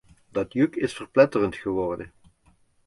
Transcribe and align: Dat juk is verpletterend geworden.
Dat 0.29 0.53
juk 0.53 0.75
is 0.75 0.93
verpletterend 0.93 1.55
geworden. 1.55 2.13